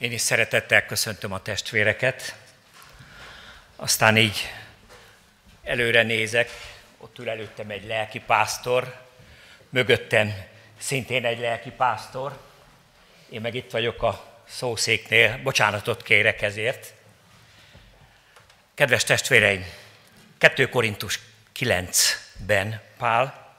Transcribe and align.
Én 0.00 0.12
is 0.12 0.20
szeretettel 0.20 0.86
köszöntöm 0.86 1.32
a 1.32 1.42
testvéreket. 1.42 2.34
Aztán 3.76 4.16
így 4.16 4.38
előre 5.62 6.02
nézek, 6.02 6.50
ott 6.98 7.18
ül 7.18 7.28
előttem 7.28 7.70
egy 7.70 7.86
lelki 7.86 8.20
pásztor, 8.20 9.06
mögöttem 9.68 10.34
szintén 10.78 11.24
egy 11.24 11.38
lelki 11.38 11.70
pásztor. 11.70 12.40
Én 13.28 13.40
meg 13.40 13.54
itt 13.54 13.70
vagyok 13.70 14.02
a 14.02 14.42
szószéknél, 14.48 15.40
bocsánatot 15.42 16.02
kérek 16.02 16.42
ezért. 16.42 16.92
Kedves 18.74 19.04
testvéreim, 19.04 19.64
2 20.38 20.68
Korintus 20.68 21.20
9-ben 21.58 22.80
Pál, 22.96 23.54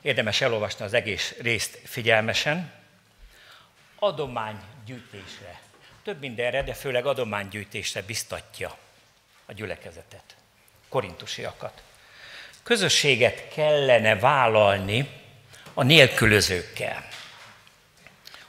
érdemes 0.00 0.40
elolvasni 0.40 0.84
az 0.84 0.94
egész 0.94 1.34
részt 1.40 1.78
figyelmesen, 1.84 2.72
adománygyűjtésre, 4.82 5.60
több 6.04 6.20
mindenre, 6.20 6.62
de 6.62 6.74
főleg 6.74 7.06
adománygyűjtésre 7.06 8.02
biztatja 8.02 8.78
a 9.46 9.52
gyülekezetet, 9.52 10.36
korintusiakat. 10.88 11.82
Közösséget 12.62 13.48
kellene 13.54 14.16
vállalni 14.16 15.08
a 15.74 15.82
nélkülözőkkel, 15.82 17.08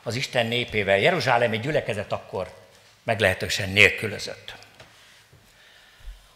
az 0.03 0.15
Isten 0.15 0.45
népével. 0.45 0.97
Jeruzsálemi 0.97 1.59
gyülekezet 1.59 2.11
akkor 2.11 2.53
meglehetősen 3.03 3.69
nélkülözött. 3.69 4.55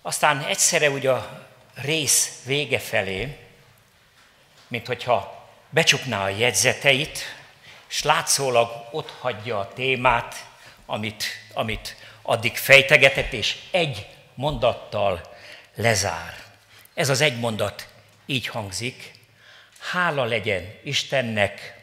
Aztán 0.01 0.43
egyszerre 0.43 0.89
ugye 0.89 1.11
a 1.11 1.47
rész 1.73 2.41
vége 2.45 2.79
felé, 2.79 3.37
mint 4.67 4.87
hogyha 4.87 5.49
becsukná 5.69 6.23
a 6.23 6.29
jegyzeteit, 6.29 7.36
és 7.89 8.03
látszólag 8.03 8.87
ott 8.91 9.09
hagyja 9.19 9.59
a 9.59 9.73
témát, 9.73 10.45
amit, 10.85 11.23
amit 11.53 11.95
addig 12.21 12.57
fejtegetett, 12.57 13.33
és 13.33 13.57
egy 13.71 14.07
mondattal 14.33 15.35
lezár. 15.75 16.35
Ez 16.93 17.09
az 17.09 17.21
egy 17.21 17.39
mondat 17.39 17.87
így 18.25 18.47
hangzik, 18.47 19.11
hála 19.79 20.23
legyen 20.23 20.79
Istennek 20.83 21.75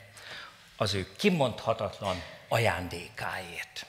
az 0.77 0.95
ő 0.95 1.09
kimondhatatlan 1.17 2.23
ajándékáért. 2.49 3.87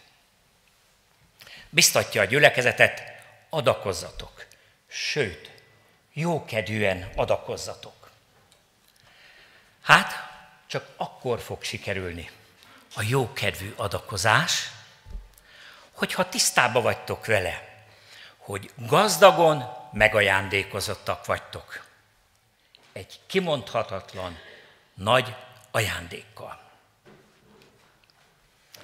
Biztatja 1.70 2.22
a 2.22 2.26
gyülekezetet, 2.26 3.04
adakozzatok, 3.50 4.46
sőt, 4.88 5.52
jókedvűen 6.14 7.10
adakozzatok. 7.16 8.10
Hát, 9.82 10.35
csak 10.76 10.88
akkor 10.98 11.40
fog 11.40 11.64
sikerülni 11.64 12.30
a 12.96 13.02
jókedvű 13.08 13.74
adakozás, 13.76 14.70
hogyha 15.92 16.30
tisztába 16.30 16.82
vagytok 16.82 17.26
vele, 17.26 17.86
hogy 18.38 18.72
gazdagon 18.76 19.64
megajándékozottak 19.92 21.26
vagytok. 21.26 21.86
Egy 22.94 23.20
kimondhatatlan 23.26 24.40
nagy 24.94 25.36
ajándékkal. 25.72 26.62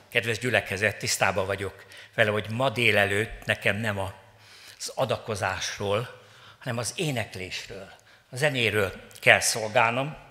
Kedves 0.09 0.39
gyülekezet, 0.39 0.97
tisztában 0.97 1.45
vagyok 1.45 1.85
vele, 2.13 2.31
hogy 2.31 2.49
ma 2.49 2.69
délelőtt 2.69 3.45
nekem 3.45 3.75
nem 3.75 3.99
az 3.99 4.91
adakozásról, 4.95 6.21
hanem 6.59 6.77
az 6.77 6.93
éneklésről, 6.95 7.91
a 8.29 8.35
zenéről 8.35 9.07
kell 9.19 9.39
szolgálnom. 9.39 10.29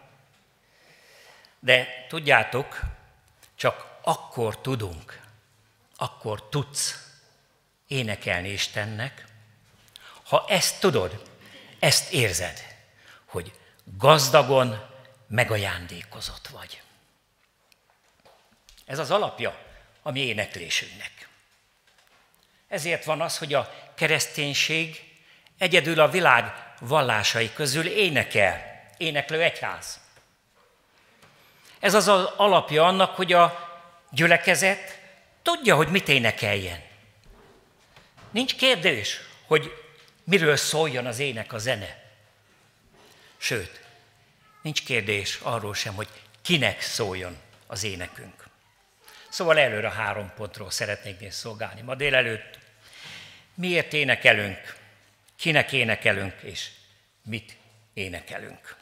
De 1.61 2.07
tudjátok, 2.09 2.81
csak 3.55 3.99
akkor 4.03 4.61
tudunk, 4.61 5.21
akkor 5.97 6.49
tudsz 6.49 7.09
énekelni 7.87 8.49
Istennek, 8.49 9.25
ha 10.23 10.45
ezt 10.49 10.81
tudod, 10.81 11.23
ezt 11.79 12.13
érzed, 12.13 12.77
hogy 13.25 13.53
gazdagon 13.85 14.89
megajándékozott 15.27 16.49
vagy. 16.49 16.83
Ez 18.85 18.99
az 18.99 19.11
alapja 19.11 19.59
a 20.03 20.11
mi 20.11 20.21
éneklésünknek. 20.21 21.29
Ezért 22.69 23.05
van 23.05 23.21
az, 23.21 23.39
hogy 23.39 23.55
a 23.55 23.91
kereszténység 23.95 25.15
egyedül 25.59 26.01
a 26.01 26.09
világ 26.09 26.75
vallásai 26.81 27.53
közül 27.53 27.87
énekel, 27.87 28.85
éneklő 28.97 29.43
egyház. 29.43 30.00
Ez 31.81 31.95
az 31.95 32.09
az 32.09 32.25
alapja 32.37 32.87
annak, 32.87 33.15
hogy 33.17 33.33
a 33.33 33.69
gyülekezet 34.11 35.01
tudja, 35.43 35.77
hogy 35.77 35.89
mit 35.89 36.09
énekeljen. 36.09 36.81
Nincs 38.31 38.57
kérdés, 38.57 39.21
hogy 39.47 39.73
miről 40.25 40.57
szóljon 40.57 41.07
az 41.07 41.19
ének, 41.19 41.53
a 41.53 41.59
zene. 41.59 42.03
Sőt, 43.37 43.81
nincs 44.63 44.85
kérdés 44.85 45.39
arról 45.43 45.75
sem, 45.75 45.95
hogy 45.95 46.09
kinek 46.43 46.81
szóljon 46.81 47.37
az 47.67 47.85
énekünk. 47.85 48.49
Szóval 49.29 49.59
előre 49.59 49.91
három 49.91 50.33
pontról 50.37 50.71
szeretnék 50.71 51.21
én 51.21 51.31
szolgálni. 51.31 51.81
Ma 51.81 51.95
délelőtt 51.95 52.59
miért 53.55 53.93
énekelünk, 53.93 54.77
kinek 55.37 55.73
énekelünk, 55.73 56.35
és 56.43 56.71
mit 57.23 57.57
énekelünk. 57.95 58.80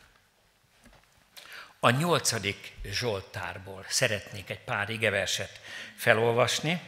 A 1.80 1.90
nyolcadik 1.90 2.72
Zsoltárból 2.84 3.84
szeretnék 3.88 4.50
egy 4.50 4.60
pár 4.60 4.90
igeverset 4.90 5.60
felolvasni. 5.96 6.80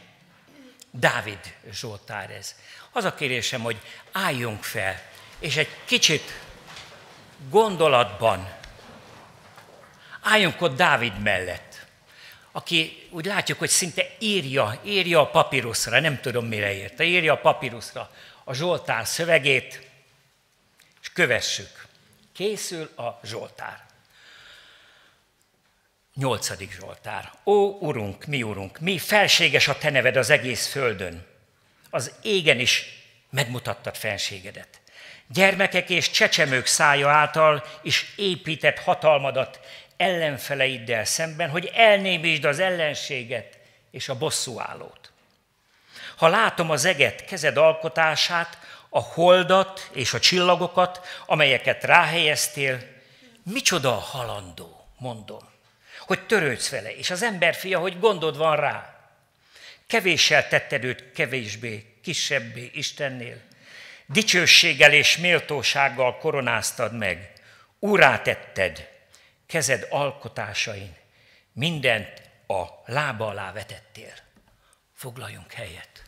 Dávid 0.91 1.55
Zsoltár 1.71 2.29
ez. 2.29 2.55
Az 2.91 3.03
a 3.03 3.15
kérésem, 3.15 3.61
hogy 3.61 3.81
álljunk 4.11 4.63
fel, 4.63 5.01
és 5.39 5.57
egy 5.57 5.69
kicsit 5.85 6.33
gondolatban 7.49 8.53
álljunk 10.21 10.61
ott 10.61 10.75
Dávid 10.75 11.19
mellett, 11.19 11.85
aki 12.51 13.07
úgy 13.09 13.25
látjuk, 13.25 13.59
hogy 13.59 13.69
szinte 13.69 14.15
írja, 14.19 14.81
írja 14.83 15.19
a 15.19 15.29
papíruszra, 15.29 15.99
nem 15.99 16.19
tudom 16.19 16.45
mire 16.45 16.73
érte, 16.73 17.03
írja 17.03 17.33
a 17.33 17.39
papíruszra 17.39 18.11
a 18.43 18.53
Zsoltár 18.53 19.07
szövegét, 19.07 19.87
és 21.01 21.11
kövessük. 21.11 21.85
Készül 22.33 22.89
a 22.95 23.19
Zsoltár. 23.23 23.90
Nyolcadik 26.15 26.71
Zsoltár. 26.79 27.31
Ó, 27.43 27.77
Urunk, 27.79 28.25
mi 28.25 28.43
Urunk, 28.43 28.79
mi 28.79 28.97
felséges 28.97 29.67
a 29.67 29.77
Te 29.77 29.89
neved 29.89 30.15
az 30.15 30.29
egész 30.29 30.67
földön. 30.67 31.25
Az 31.89 32.11
égen 32.21 32.59
is 32.59 32.85
megmutattad 33.29 33.95
fenségedet. 33.95 34.81
Gyermekek 35.27 35.89
és 35.89 36.09
csecsemők 36.09 36.65
szája 36.65 37.09
által 37.09 37.63
is 37.81 38.13
épített 38.15 38.79
hatalmadat 38.79 39.59
ellenfeleiddel 39.97 41.05
szemben, 41.05 41.49
hogy 41.49 41.71
elnémítsd 41.73 42.45
az 42.45 42.59
ellenséget 42.59 43.59
és 43.91 44.09
a 44.09 44.17
bosszúállót. 44.17 45.11
Ha 46.17 46.27
látom 46.27 46.69
az 46.69 46.85
eget, 46.85 47.25
kezed 47.25 47.57
alkotását, 47.57 48.57
a 48.89 48.99
holdat 48.99 49.89
és 49.93 50.13
a 50.13 50.19
csillagokat, 50.19 51.21
amelyeket 51.25 51.83
ráhelyeztél, 51.83 52.79
micsoda 53.43 53.89
a 53.89 53.99
halandó, 53.99 54.87
mondom 54.97 55.50
hogy 56.11 56.25
törődsz 56.25 56.69
vele, 56.69 56.95
és 56.95 57.09
az 57.09 57.21
ember 57.23 57.55
fia, 57.55 57.79
hogy 57.79 57.99
gondod 57.99 58.37
van 58.37 58.55
rá. 58.55 58.95
Kevéssel 59.87 60.47
tetted 60.47 60.83
őt 60.83 61.11
kevésbé, 61.11 61.95
kisebbé 62.01 62.71
Istennél. 62.73 63.41
Dicsőséggel 64.05 64.93
és 64.93 65.17
méltósággal 65.17 66.17
koronáztad 66.17 66.97
meg. 66.97 67.33
Úrá 67.79 68.21
tetted, 68.21 68.89
kezed 69.47 69.87
alkotásain. 69.89 70.95
Mindent 71.53 72.21
a 72.47 72.63
lába 72.85 73.27
alá 73.27 73.51
vetettél. 73.51 74.13
Foglaljunk 74.95 75.51
helyet. 75.53 76.03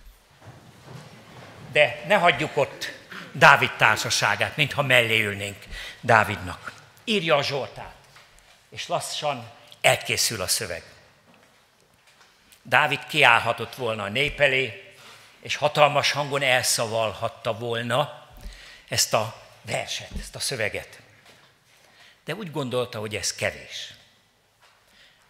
De 1.72 2.04
ne 2.08 2.16
hagyjuk 2.16 2.58
ott 2.58 2.92
Dávid 3.32 3.72
társaságát, 3.76 4.56
mintha 4.58 4.82
mellé 4.82 5.24
ülnénk 5.24 5.64
Dávidnak. 6.02 6.74
Írja 7.04 7.36
a 7.36 7.44
Zsoltát, 7.44 7.96
és 8.70 8.88
lassan 8.88 9.62
elkészül 9.84 10.42
a 10.42 10.48
szöveg. 10.48 10.84
Dávid 12.62 13.06
kiállhatott 13.06 13.76
volna 13.76 14.04
a 14.04 14.10
nép 14.10 14.40
elé, 14.40 14.94
és 15.42 15.56
hatalmas 15.56 16.12
hangon 16.12 16.42
elszavalhatta 16.42 17.58
volna 17.58 18.28
ezt 18.88 19.14
a 19.14 19.36
verset, 19.62 20.10
ezt 20.20 20.36
a 20.36 20.40
szöveget. 20.40 21.00
De 22.26 22.34
úgy 22.34 22.52
gondolta, 22.52 23.00
hogy 23.00 23.16
ez 23.16 23.36
kevés. 23.36 23.94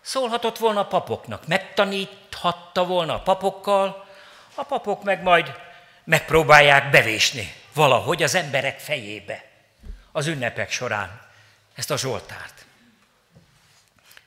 Szólhatott 0.02 0.58
volna 0.58 0.80
a 0.80 0.88
papoknak, 0.88 1.48
megtaníthatta 1.48 2.86
volna 2.86 3.14
a 3.14 3.22
papokkal, 3.22 4.08
a 4.56 4.64
papok 4.64 5.04
meg 5.04 5.22
majd 5.22 5.56
megpróbálják 6.04 6.90
bevésni 6.90 7.54
valahogy 7.74 8.24
az 8.24 8.36
emberek 8.36 8.80
fejébe 8.80 9.46
az 10.12 10.28
ünnepek 10.28 10.72
során 10.72 11.22
ezt 11.76 11.92
a 11.92 11.98
Zsoltárt 11.98 12.63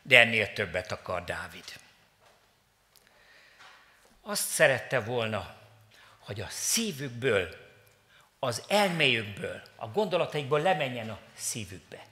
de 0.07 0.19
ennél 0.21 0.53
többet 0.53 0.93
akar 0.93 1.25
Dávid. 1.25 1.65
azt 4.23 4.49
szerette 4.49 5.01
volna, 5.01 5.55
hogy 6.19 6.41
a 6.41 6.47
szívükből, 6.49 7.57
az 8.39 8.63
elméjükből, 8.69 9.63
a 9.77 9.89
gondolataikból 9.89 10.61
lemenjen 10.61 11.11
a 11.11 11.19
szívükbe. 11.37 12.07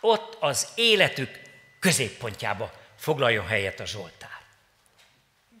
Ott 0.00 0.36
az 0.40 0.68
életük 0.74 1.40
középpontjába 1.78 2.72
foglaljon 2.96 3.46
helyet 3.46 3.80
a 3.80 3.86
Zsoltár. 3.86 4.40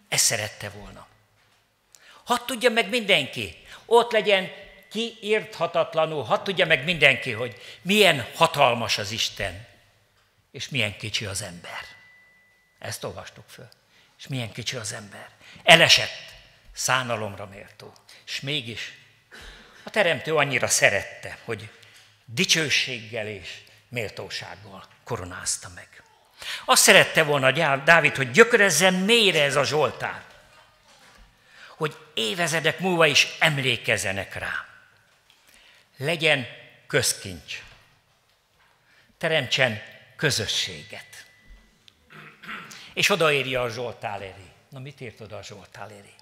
Ezt 0.08 0.24
szerette 0.24 0.68
volna. 0.68 1.06
Hadd 2.24 2.46
tudja 2.46 2.70
meg 2.70 2.88
mindenki, 2.88 3.66
ott 3.84 4.12
legyen 4.12 4.50
kiírthatatlanul, 4.90 6.22
hadd 6.22 6.44
tudja 6.44 6.66
meg 6.66 6.84
mindenki, 6.84 7.30
hogy 7.32 7.60
milyen 7.82 8.26
hatalmas 8.34 8.98
az 8.98 9.10
Isten, 9.10 9.66
és 10.56 10.68
milyen 10.68 10.96
kicsi 10.96 11.24
az 11.24 11.42
ember. 11.42 11.80
Ezt 12.78 13.04
olvastuk 13.04 13.44
föl. 13.48 13.68
És 14.18 14.26
milyen 14.26 14.52
kicsi 14.52 14.76
az 14.76 14.92
ember. 14.92 15.28
Elesett, 15.62 16.34
szánalomra 16.72 17.46
méltó. 17.46 17.92
És 18.26 18.40
mégis 18.40 18.92
a 19.82 19.90
teremtő 19.90 20.34
annyira 20.34 20.68
szerette, 20.68 21.38
hogy 21.44 21.70
dicsőséggel 22.24 23.26
és 23.26 23.60
méltósággal 23.88 24.84
koronázta 25.04 25.68
meg. 25.74 26.02
Azt 26.64 26.82
szerette 26.82 27.22
volna 27.22 27.76
Dávid, 27.76 28.16
hogy 28.16 28.30
gyökerezzen 28.30 28.94
mélyre 28.94 29.42
ez 29.42 29.56
a 29.56 29.64
Zsoltár, 29.64 30.24
hogy 31.76 31.96
évezedek 32.14 32.78
múlva 32.78 33.06
is 33.06 33.26
emlékezzenek 33.38 34.34
rá. 34.34 34.66
Legyen 35.96 36.46
közkincs. 36.86 37.62
Teremtsen 39.18 39.94
közösséget. 40.16 41.26
És 42.94 43.10
odaírja 43.10 43.62
a 43.62 43.68
Zsoltál 43.68 44.22
elé. 44.22 44.50
Na 44.68 44.78
mit 44.78 45.00
írt 45.00 45.20
oda 45.20 45.36
a 45.36 45.42
Zsoltál 45.42 45.90
elé? 45.90 46.14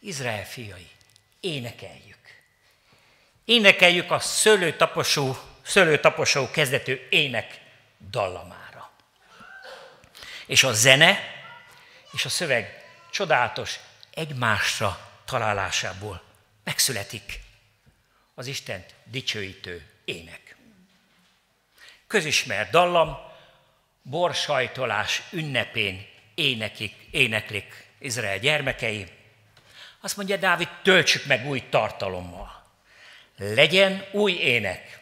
Izrael 0.00 0.46
fiai, 0.46 0.90
énekeljük. 1.40 2.42
Énekeljük 3.44 4.10
a 4.10 4.18
szőlőtaposó, 4.18 5.36
szőlőtaposó 5.62 6.50
kezdetű 6.50 7.06
ének 7.08 7.60
dallamára. 8.10 8.90
És 10.46 10.62
a 10.62 10.72
zene 10.72 11.18
és 12.12 12.24
a 12.24 12.28
szöveg 12.28 12.84
csodálatos 13.10 13.78
egymásra 14.10 15.12
találásából 15.24 16.22
megszületik 16.64 17.40
az 18.34 18.46
Istent 18.46 18.94
dicsőítő 19.04 19.86
ének. 20.04 20.56
Közismert 22.14 22.70
dallam, 22.70 23.18
borsajtolás 24.02 25.22
ünnepén 25.30 26.06
énekik, 26.34 26.94
éneklik 27.10 27.86
Izrael 27.98 28.38
gyermekei. 28.38 29.06
Azt 30.00 30.16
mondja 30.16 30.36
Dávid, 30.36 30.68
töltsük 30.82 31.24
meg 31.24 31.46
új 31.46 31.68
tartalommal. 31.68 32.64
Legyen 33.36 34.04
új 34.12 34.32
ének. 34.32 35.00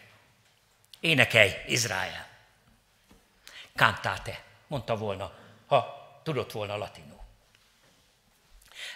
Énekelj, 1.00 1.52
Izrael. 1.66 2.28
Cantate, 3.76 4.42
mondta 4.66 4.96
volna, 4.96 5.32
ha 5.66 6.20
tudott 6.22 6.52
volna 6.52 6.76
latinul. 6.76 7.20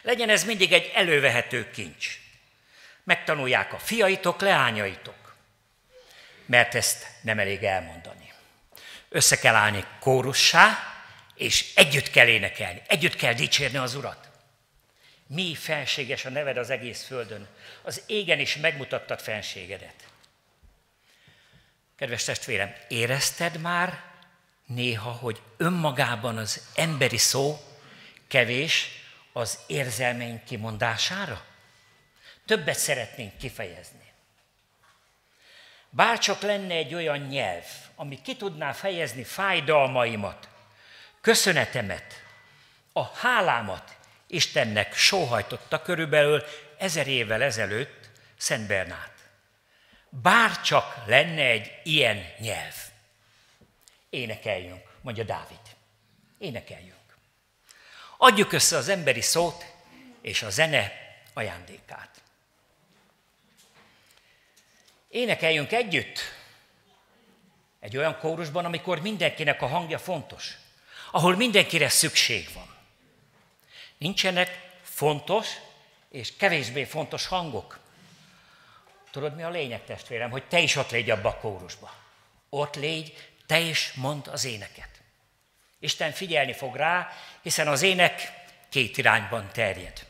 Legyen 0.03 0.29
ez 0.29 0.45
mindig 0.45 0.73
egy 0.73 0.91
elővehető 0.95 1.71
kincs. 1.71 2.19
Megtanulják 3.05 3.73
a 3.73 3.79
fiaitok, 3.79 4.41
leányaitok. 4.41 5.26
Mert 6.47 6.75
ezt 6.75 7.07
nem 7.21 7.39
elég 7.39 7.63
elmondani. 7.63 8.33
Össze 9.09 9.39
kell 9.39 9.55
állni 9.55 9.85
kórussá, 10.01 10.79
és 11.35 11.73
együtt 11.75 12.11
kell 12.11 12.27
énekelni, 12.27 12.83
együtt 12.87 13.17
kell 13.17 13.33
dicsérni 13.33 13.79
az 13.79 13.95
Urat. 13.95 14.31
Mi 15.27 15.55
felséges 15.55 16.25
a 16.25 16.31
neved 16.31 16.57
az 16.57 16.71
egész 16.71 17.05
földön, 17.05 17.49
az 17.83 18.03
égen 18.07 18.39
is 18.39 18.57
megmutattad 18.57 19.21
fenségedet. 19.21 19.95
Kedves 21.97 22.25
testvérem, 22.25 22.75
érezted 22.89 23.61
már 23.61 24.03
néha, 24.67 25.11
hogy 25.11 25.43
önmagában 25.57 26.39
az 26.39 26.63
emberi 26.75 27.17
szó 27.17 27.61
kevés 28.29 28.89
az 29.33 29.59
érzelmeink 29.67 30.45
kimondására? 30.45 31.45
Többet 32.47 32.79
szeretnénk 32.79 33.37
kifejezni. 33.39 34.13
Bárcsak 35.91 36.41
lenne 36.41 36.75
egy 36.75 36.95
olyan 36.95 37.19
nyelv, 37.19 37.65
ami 37.95 38.23
ki 38.23 38.37
tudná 38.37 38.73
fejezni 38.73 39.25
fájdalmaimat, 39.25 40.49
köszönetemet, 41.21 42.23
a 42.93 43.05
hálámat 43.05 43.97
Istennek 44.27 44.95
sóhajtotta 44.95 45.83
körülbelül 45.83 46.45
ezer 46.79 47.07
évvel 47.07 47.43
ezelőtt 47.43 48.11
Szent 48.37 48.67
Bernát. 48.67 49.13
Bár 50.09 50.61
csak 50.61 51.03
lenne 51.07 51.43
egy 51.43 51.73
ilyen 51.83 52.25
nyelv. 52.39 52.75
Énekeljünk, 54.11 54.83
mondja 55.01 55.25
Dávid. 55.25 55.61
Énekeljünk. 56.39 57.17
Adjuk 58.17 58.53
össze 58.53 58.77
az 58.77 58.89
emberi 58.89 59.21
szót 59.21 59.65
és 60.21 60.43
a 60.43 60.51
zene 60.51 60.93
ajándékát. 61.35 62.11
Énekeljünk 65.17 65.73
együtt 65.73 66.21
egy 67.81 67.97
olyan 67.97 68.19
kórusban, 68.19 68.65
amikor 68.65 69.01
mindenkinek 69.01 69.63
a 69.63 69.67
hangja 69.67 69.99
fontos 69.99 70.59
ahol 71.11 71.37
mindenkire 71.37 71.89
szükség 71.89 72.49
van. 72.55 72.75
Nincsenek 73.99 74.61
fontos 74.83 75.49
és 76.11 76.37
kevésbé 76.37 76.85
fontos 76.85 77.27
hangok. 77.27 77.79
Tudod, 79.11 79.37
mi 79.37 79.43
a 79.43 79.51
lényeg, 79.51 79.85
testvérem, 79.85 80.31
hogy 80.31 80.45
te 80.45 80.59
is 80.59 80.77
ott 80.77 80.91
légy 80.91 81.11
abba 81.11 81.29
a 81.29 81.39
kórusba. 81.39 81.95
Ott 82.49 82.75
légy, 82.75 83.31
te 83.47 83.59
is 83.59 83.93
mondd 83.93 84.29
az 84.29 84.45
éneket. 84.45 84.89
Isten 85.79 86.13
figyelni 86.13 86.53
fog 86.53 86.77
rá, 86.77 87.09
hiszen 87.43 87.69
az 87.69 87.83
ének 87.83 88.33
két 88.69 88.97
irányban 88.97 89.49
terjed. 89.53 90.07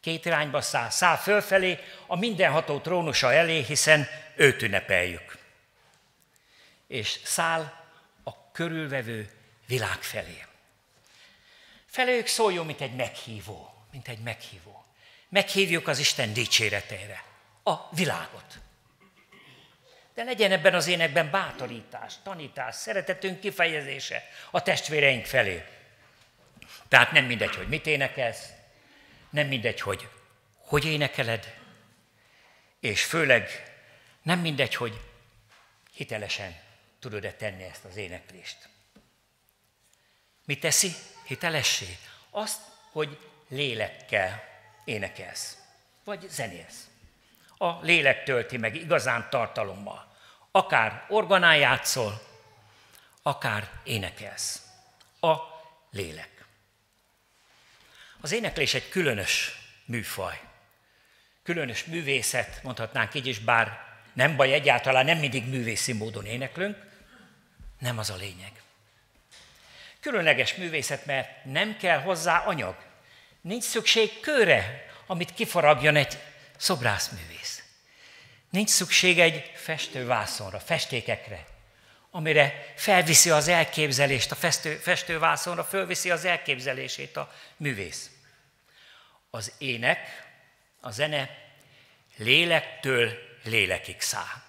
Két 0.00 0.24
irányba 0.24 0.60
száll. 0.60 0.90
Száll 0.90 1.16
fölfelé 1.16 1.78
a 2.06 2.16
mindenható 2.16 2.80
trónusa 2.80 3.32
elé, 3.32 3.62
hiszen 3.62 4.08
őt 4.36 4.62
ünnepeljük. 4.62 5.38
És 6.86 7.18
száll 7.24 7.72
a 8.24 8.50
körülvevő 8.52 9.30
világ 9.66 10.02
felé. 10.02 10.44
Felők 11.86 12.26
szóljon, 12.26 12.66
mint 12.66 12.80
egy 12.80 12.94
meghívó, 12.94 13.74
mint 13.92 14.08
egy 14.08 14.18
meghívó. 14.18 14.84
Meghívjuk 15.28 15.88
az 15.88 15.98
Isten 15.98 16.32
dicséretére, 16.32 17.24
a 17.62 17.74
világot. 17.90 18.58
De 20.14 20.22
legyen 20.24 20.52
ebben 20.52 20.74
az 20.74 20.86
énekben 20.86 21.30
bátorítás, 21.30 22.14
tanítás, 22.22 22.74
szeretetünk 22.74 23.40
kifejezése 23.40 24.28
a 24.50 24.62
testvéreink 24.62 25.24
felé. 25.24 25.64
Tehát 26.88 27.12
nem 27.12 27.24
mindegy, 27.24 27.56
hogy 27.56 27.68
mit 27.68 27.86
énekelsz, 27.86 28.48
nem 29.30 29.46
mindegy, 29.46 29.80
hogy 29.80 30.08
hogy 30.70 30.84
énekeled, 30.84 31.58
és 32.80 33.04
főleg 33.04 33.74
nem 34.22 34.38
mindegy, 34.38 34.74
hogy 34.74 35.00
hitelesen 35.92 36.60
tudod-e 36.98 37.32
tenni 37.32 37.62
ezt 37.62 37.84
az 37.84 37.96
éneklést. 37.96 38.68
Mit 40.44 40.60
teszi 40.60 40.92
hitelessé? 41.24 41.98
Azt, 42.30 42.60
hogy 42.90 43.18
lélekkel 43.48 44.44
énekelsz, 44.84 45.56
vagy 46.04 46.26
zenélsz. 46.28 46.88
A 47.56 47.80
lélek 47.80 48.24
tölti 48.24 48.56
meg 48.56 48.74
igazán 48.74 49.30
tartalommal. 49.30 50.16
Akár 50.50 51.06
organán 51.08 51.56
játszol, 51.56 52.22
akár 53.22 53.70
énekelsz. 53.84 54.62
A 55.20 55.36
lélek. 55.90 56.39
Az 58.20 58.32
éneklés 58.32 58.74
egy 58.74 58.88
különös 58.88 59.58
műfaj. 59.84 60.40
Különös 61.42 61.84
művészet, 61.84 62.62
mondhatnánk 62.62 63.14
így 63.14 63.26
is, 63.26 63.38
bár 63.38 63.88
nem 64.12 64.36
baj, 64.36 64.52
egyáltalán 64.52 65.04
nem 65.04 65.18
mindig 65.18 65.48
művészi 65.48 65.92
módon 65.92 66.26
éneklünk, 66.26 66.76
nem 67.78 67.98
az 67.98 68.10
a 68.10 68.16
lényeg. 68.16 68.52
Különleges 70.00 70.54
művészet, 70.54 71.06
mert 71.06 71.44
nem 71.44 71.76
kell 71.76 72.00
hozzá 72.00 72.38
anyag. 72.38 72.76
Nincs 73.40 73.64
szükség 73.64 74.20
kőre, 74.20 74.86
amit 75.06 75.34
kifaragjon 75.34 75.96
egy 75.96 76.18
szobrászművész. 76.56 77.62
Nincs 78.50 78.68
szükség 78.68 79.20
egy 79.20 79.52
festővászonra, 79.54 80.58
festékekre, 80.58 81.44
amire 82.10 82.72
felviszi 82.76 83.30
az 83.30 83.48
elképzelést, 83.48 84.30
a 84.30 84.34
festő, 84.34 84.76
festővászonra 84.76 85.64
fölviszi 85.64 86.10
az 86.10 86.24
elképzelését 86.24 87.16
a 87.16 87.32
művész. 87.56 88.10
Az 89.30 89.52
ének, 89.58 90.32
a 90.80 90.90
zene 90.90 91.38
lélektől 92.16 93.12
lélekig 93.44 94.00
száll. 94.00 94.42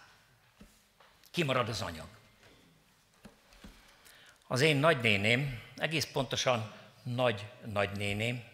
Kimarad 1.32 1.70
az 1.70 1.82
anyag. 1.82 2.08
Az 4.48 4.62
én 4.62 4.78
nagynéném, 4.78 5.62
egész 5.78 6.06
pontosan 6.06 6.74
nagy 7.04 7.46
nagynéném, 7.66 8.50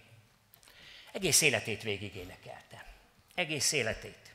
Egész 1.17 1.41
életét 1.41 1.83
végig 1.83 2.15
énekelte. 2.15 2.85
Egész 3.35 3.71
életét. 3.71 4.26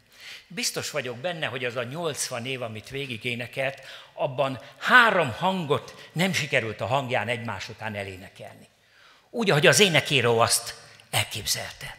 Biztos 0.54 0.90
vagyok 0.90 1.16
benne, 1.16 1.47
hogy 1.47 1.64
az 1.64 1.76
a 1.76 1.82
80 1.82 2.47
év, 2.47 2.62
amit 2.62 2.88
végig 2.88 3.25
énekelt, 3.25 3.80
abban 4.12 4.61
három 4.78 5.32
hangot 5.32 6.09
nem 6.12 6.32
sikerült 6.32 6.80
a 6.80 6.87
hangján 6.87 7.28
egymás 7.28 7.68
után 7.68 7.94
elénekelni. 7.94 8.68
Úgy, 9.30 9.50
ahogy 9.50 9.66
az 9.66 9.80
énekíró 9.80 10.38
azt 10.38 10.75
elképzelte. 11.11 11.97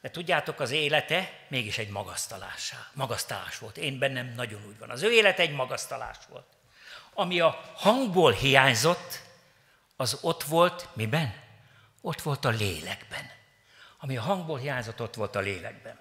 De 0.00 0.10
tudjátok, 0.10 0.60
az 0.60 0.70
élete 0.70 1.32
mégis 1.48 1.78
egy 1.78 1.88
magasztalás, 1.88 2.74
magasztalás 2.92 3.58
volt. 3.58 3.76
Én 3.76 3.98
bennem 3.98 4.32
nagyon 4.34 4.64
úgy 4.66 4.78
van. 4.78 4.90
Az 4.90 5.02
ő 5.02 5.12
élete 5.12 5.42
egy 5.42 5.54
magasztalás 5.54 6.16
volt. 6.28 6.46
Ami 7.14 7.40
a 7.40 7.72
hangból 7.74 8.32
hiányzott, 8.32 9.20
az 9.96 10.18
ott 10.20 10.42
volt 10.42 10.88
miben? 10.92 11.34
Ott 12.00 12.22
volt 12.22 12.44
a 12.44 12.48
lélekben. 12.48 13.30
Ami 14.04 14.16
a 14.16 14.22
hangból 14.22 14.58
hiányzott, 14.58 15.00
ott 15.00 15.14
volt 15.14 15.36
a 15.36 15.40
lélekben. 15.40 15.98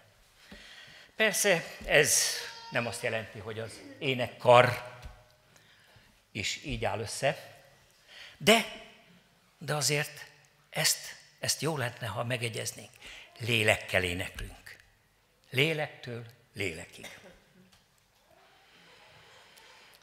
Persze 1.15 1.63
ez 1.85 2.23
nem 2.71 2.87
azt 2.87 3.03
jelenti, 3.03 3.39
hogy 3.39 3.59
az 3.59 3.81
énekkar 3.99 4.97
is 6.31 6.63
így 6.63 6.85
áll 6.85 6.99
össze, 6.99 7.59
de, 8.37 8.65
de 9.57 9.75
azért 9.75 10.25
ezt, 10.69 11.15
ezt 11.39 11.61
jó 11.61 11.77
lenne, 11.77 12.07
ha 12.07 12.23
megegyeznénk. 12.23 12.89
Lélekkel 13.39 14.03
éneklünk. 14.03 14.75
Lélektől 15.49 16.25
lélekig. 16.53 17.07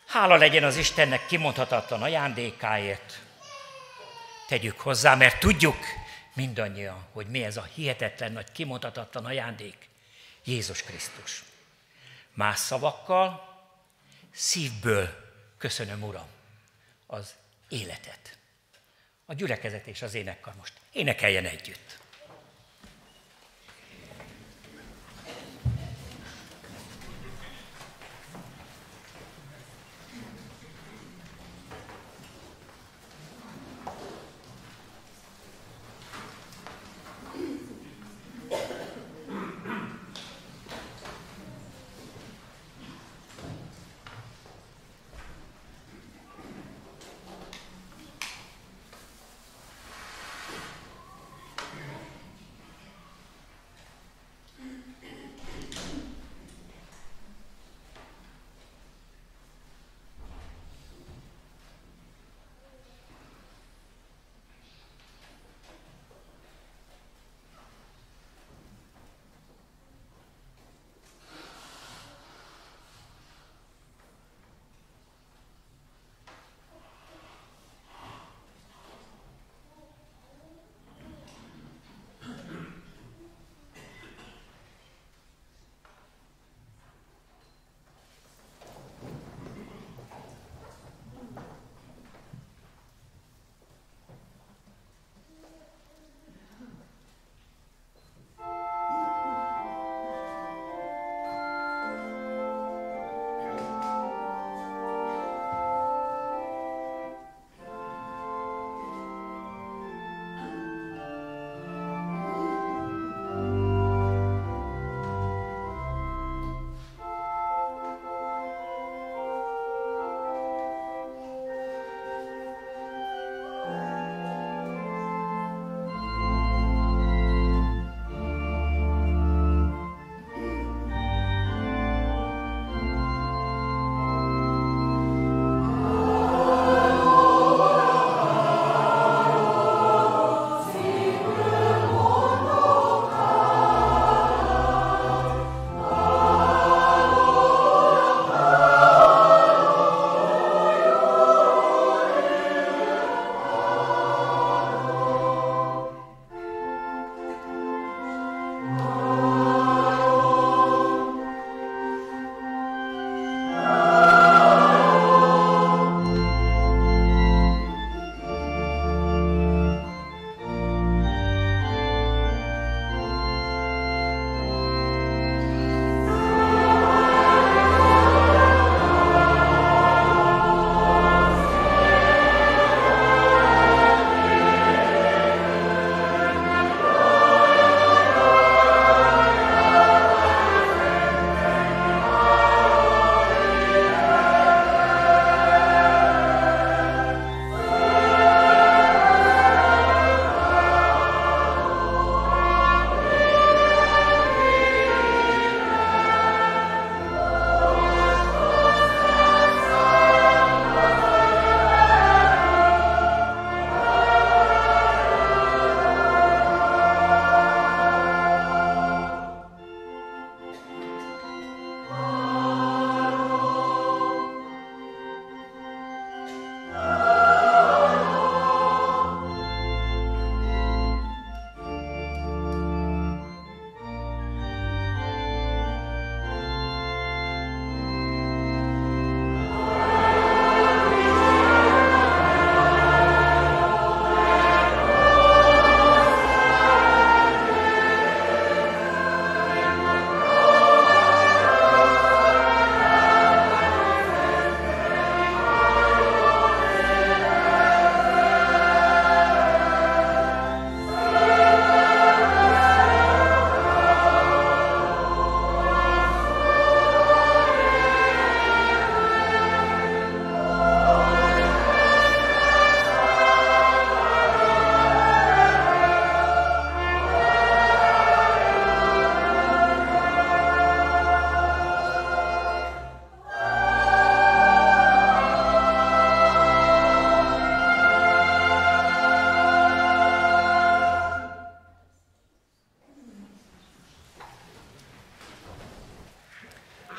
Hála 0.07 0.37
legyen 0.37 0.65
az 0.65 0.77
Istennek 0.77 1.27
kimondhatatlan 1.27 2.03
ajándékáért. 2.03 3.21
Tegyük 4.49 4.81
hozzá, 4.81 5.15
mert 5.15 5.41
tudjuk 5.41 5.77
mindannyian, 6.39 7.07
hogy 7.13 7.27
mi 7.27 7.45
ez 7.45 7.57
a 7.57 7.63
hihetetlen 7.75 8.33
nagy 8.33 8.53
kimondhatatlan 8.53 9.25
ajándék. 9.25 9.89
Jézus 10.45 10.83
Krisztus. 10.83 11.45
Más 12.35 12.59
szavakkal, 12.59 13.57
szívből 14.31 15.33
köszönöm, 15.57 16.03
Uram, 16.03 16.29
az 17.07 17.35
életet. 17.69 18.39
A 19.27 19.35
gyülekezet 19.35 19.87
és 19.87 20.03
az 20.03 20.15
énekkar 20.15 20.55
most 20.55 20.73
énekeljen 20.93 21.45
együtt. 21.45 21.99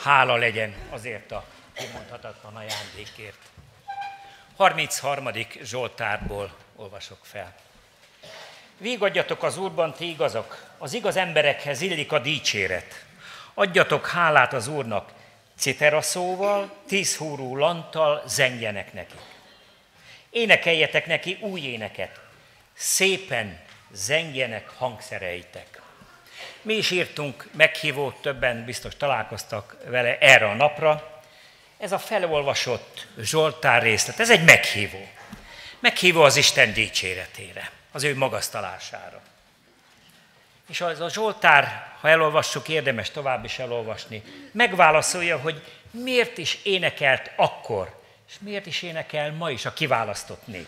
Hála 0.09 0.35
legyen 0.35 0.75
azért 0.89 1.31
a 1.31 1.45
kimondhatatlan 1.73 2.55
ajándékért. 2.55 3.37
33. 4.57 5.29
Zsoltárból 5.61 6.51
olvasok 6.75 7.17
fel. 7.21 7.55
Vígadjatok 8.77 9.43
az 9.43 9.57
Úrban, 9.57 9.93
ti 9.93 10.09
igazak, 10.09 10.73
az 10.77 10.93
igaz 10.93 11.15
emberekhez 11.15 11.81
illik 11.81 12.11
a 12.11 12.19
dicséret. 12.19 13.05
Adjatok 13.53 14.07
hálát 14.07 14.53
az 14.53 14.67
Úrnak, 14.67 15.11
citeraszóval, 15.57 16.75
tízhúrú 16.87 17.55
lanttal 17.55 18.23
zengjenek 18.25 18.93
neki. 18.93 19.17
Énekeljetek 20.29 21.05
neki 21.05 21.37
új 21.41 21.61
éneket, 21.61 22.19
szépen 22.73 23.59
zengjenek 23.91 24.69
hangszereitek. 24.69 25.81
Mi 26.61 26.73
is 26.73 26.91
írtunk 26.91 27.47
meghívót, 27.51 28.21
többen 28.21 28.65
biztos 28.65 28.97
találkoztak 28.97 29.75
vele 29.85 30.17
erre 30.17 30.49
a 30.49 30.53
napra. 30.53 31.21
Ez 31.77 31.91
a 31.91 31.99
felolvasott 31.99 33.07
Zsoltár 33.17 33.81
részlet, 33.81 34.19
ez 34.19 34.29
egy 34.29 34.43
meghívó. 34.43 35.07
Meghívó 35.79 36.21
az 36.21 36.35
Isten 36.35 36.73
dicséretére, 36.73 37.71
az 37.91 38.03
ő 38.03 38.15
magasztalására. 38.17 39.21
És 40.69 40.81
az 40.81 40.99
a 40.99 41.09
Zsoltár, 41.09 41.93
ha 42.01 42.09
elolvassuk, 42.09 42.67
érdemes 42.67 43.11
tovább 43.11 43.43
is 43.45 43.59
elolvasni, 43.59 44.23
megválaszolja, 44.51 45.37
hogy 45.37 45.63
miért 45.91 46.37
is 46.37 46.57
énekelt 46.63 47.31
akkor, 47.35 48.01
és 48.29 48.35
miért 48.39 48.65
is 48.65 48.81
énekel 48.81 49.31
ma 49.31 49.51
is 49.51 49.65
a 49.65 49.73
kiválasztott 49.73 50.47
nép. 50.47 50.67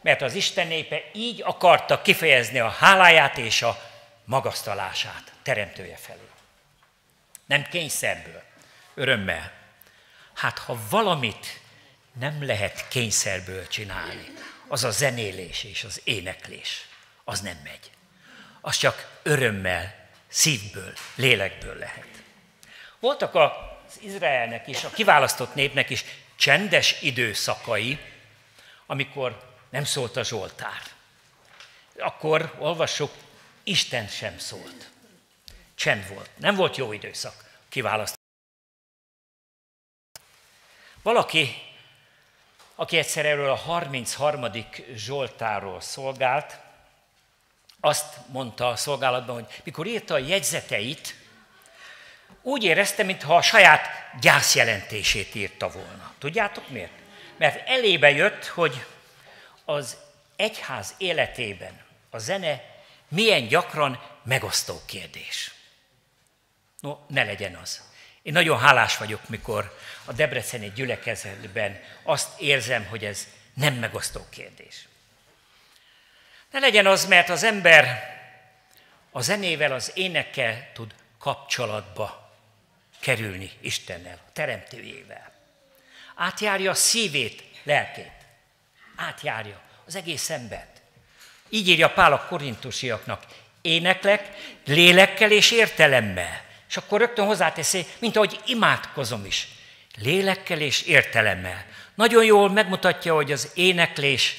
Mert 0.00 0.22
az 0.22 0.34
Isten 0.34 0.66
népe 0.66 1.02
így 1.12 1.42
akarta 1.44 2.02
kifejezni 2.02 2.58
a 2.58 2.68
háláját 2.68 3.38
és 3.38 3.62
a 3.62 3.94
magasztalását 4.26 5.32
teremtője 5.42 5.96
felé. 5.96 6.28
Nem 7.46 7.62
kényszerből, 7.62 8.42
örömmel. 8.94 9.52
Hát 10.34 10.58
ha 10.58 10.78
valamit 10.90 11.60
nem 12.12 12.46
lehet 12.46 12.88
kényszerből 12.88 13.68
csinálni, 13.68 14.32
az 14.68 14.84
a 14.84 14.90
zenélés 14.90 15.64
és 15.64 15.84
az 15.84 16.00
éneklés, 16.04 16.88
az 17.24 17.40
nem 17.40 17.56
megy. 17.64 17.90
Az 18.60 18.76
csak 18.76 19.18
örömmel, 19.22 20.08
szívből, 20.28 20.92
lélekből 21.14 21.76
lehet. 21.76 22.06
Voltak 23.00 23.34
az 23.34 23.50
Izraelnek 24.00 24.66
is, 24.68 24.84
a 24.84 24.90
kiválasztott 24.90 25.54
népnek 25.54 25.90
is 25.90 26.04
csendes 26.36 27.02
időszakai, 27.02 27.98
amikor 28.86 29.54
nem 29.70 29.84
szólt 29.84 30.16
a 30.16 30.24
Zsoltár. 30.24 30.82
Akkor 31.98 32.54
olvassuk, 32.58 33.10
Isten 33.68 34.08
sem 34.08 34.38
szólt. 34.38 34.90
Csend 35.74 36.08
volt. 36.08 36.30
Nem 36.36 36.54
volt 36.54 36.76
jó 36.76 36.92
időszak 36.92 37.44
kiválasztani. 37.68 38.22
Valaki, 41.02 41.62
aki 42.74 42.96
egyszer 42.96 43.26
erről 43.26 43.50
a 43.50 43.54
33. 43.54 44.44
Zsoltáról 44.94 45.80
szolgált, 45.80 46.58
azt 47.80 48.16
mondta 48.26 48.68
a 48.68 48.76
szolgálatban, 48.76 49.34
hogy 49.34 49.60
mikor 49.64 49.86
írta 49.86 50.14
a 50.14 50.18
jegyzeteit, 50.18 51.14
úgy 52.42 52.64
érezte, 52.64 53.02
mintha 53.02 53.36
a 53.36 53.42
saját 53.42 53.88
gyászjelentését 54.20 55.34
írta 55.34 55.68
volna. 55.68 56.14
Tudjátok 56.18 56.68
miért? 56.68 56.98
Mert 57.36 57.68
elébe 57.68 58.10
jött, 58.10 58.46
hogy 58.46 58.84
az 59.64 59.96
egyház 60.36 60.94
életében 60.98 61.84
a 62.10 62.18
zene 62.18 62.75
milyen 63.08 63.46
gyakran 63.46 64.00
megosztó 64.24 64.80
kérdés. 64.86 65.54
No, 66.80 66.98
ne 67.08 67.24
legyen 67.24 67.54
az. 67.54 67.82
Én 68.22 68.32
nagyon 68.32 68.58
hálás 68.58 68.96
vagyok, 68.96 69.28
mikor 69.28 69.78
a 70.04 70.12
Debreceni 70.12 70.72
gyülekezetben 70.74 71.80
azt 72.02 72.40
érzem, 72.40 72.84
hogy 72.86 73.04
ez 73.04 73.26
nem 73.54 73.74
megosztó 73.74 74.26
kérdés. 74.30 74.88
Ne 76.50 76.58
legyen 76.58 76.86
az, 76.86 77.06
mert 77.06 77.28
az 77.28 77.42
ember 77.42 78.14
a 79.10 79.20
zenével, 79.20 79.72
az 79.72 79.92
énekkel 79.94 80.72
tud 80.72 80.94
kapcsolatba 81.18 82.34
kerülni 83.00 83.50
Istennel, 83.60 84.18
a 84.26 84.32
teremtőjével. 84.32 85.32
Átjárja 86.14 86.70
a 86.70 86.74
szívét, 86.74 87.42
lelkét. 87.62 88.12
Átjárja 88.96 89.60
az 89.86 89.94
egész 89.94 90.30
embert. 90.30 90.75
Így 91.56 91.68
írja 91.68 91.90
Pál 91.90 92.12
a 92.12 92.26
korintusiaknak, 92.28 93.22
éneklek 93.60 94.30
lélekkel 94.64 95.30
és 95.30 95.50
értelemmel. 95.50 96.44
És 96.68 96.76
akkor 96.76 97.00
rögtön 97.00 97.26
hozzáteszi, 97.26 97.86
mint 97.98 98.16
ahogy 98.16 98.40
imádkozom 98.46 99.24
is. 99.24 99.48
Lélekkel 99.98 100.60
és 100.60 100.82
értelemmel. 100.82 101.66
Nagyon 101.94 102.24
jól 102.24 102.50
megmutatja, 102.50 103.14
hogy 103.14 103.32
az 103.32 103.50
éneklés 103.54 104.36